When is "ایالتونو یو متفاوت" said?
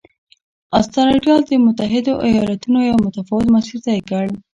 2.25-3.47